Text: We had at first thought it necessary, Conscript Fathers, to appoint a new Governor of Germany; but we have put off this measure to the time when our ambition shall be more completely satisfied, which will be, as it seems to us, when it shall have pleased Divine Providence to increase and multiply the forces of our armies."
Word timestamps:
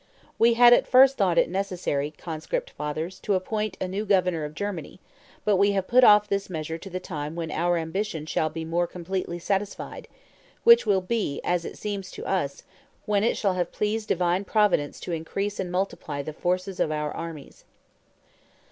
We 0.39 0.55
had 0.55 0.73
at 0.73 0.87
first 0.87 1.15
thought 1.15 1.37
it 1.37 1.47
necessary, 1.47 2.09
Conscript 2.09 2.71
Fathers, 2.71 3.19
to 3.19 3.35
appoint 3.35 3.77
a 3.79 3.87
new 3.87 4.03
Governor 4.03 4.43
of 4.45 4.55
Germany; 4.55 4.99
but 5.45 5.57
we 5.57 5.73
have 5.73 5.87
put 5.87 6.03
off 6.03 6.27
this 6.27 6.49
measure 6.49 6.79
to 6.79 6.89
the 6.89 6.99
time 6.99 7.35
when 7.35 7.51
our 7.51 7.77
ambition 7.77 8.25
shall 8.25 8.49
be 8.49 8.65
more 8.65 8.87
completely 8.87 9.37
satisfied, 9.37 10.07
which 10.63 10.87
will 10.87 11.01
be, 11.01 11.39
as 11.43 11.65
it 11.65 11.77
seems 11.77 12.09
to 12.13 12.25
us, 12.25 12.63
when 13.05 13.23
it 13.23 13.37
shall 13.37 13.53
have 13.53 13.71
pleased 13.71 14.07
Divine 14.07 14.43
Providence 14.43 14.99
to 15.01 15.11
increase 15.11 15.59
and 15.59 15.71
multiply 15.71 16.23
the 16.23 16.33
forces 16.33 16.79
of 16.79 16.91
our 16.91 17.11
armies." 17.11 17.63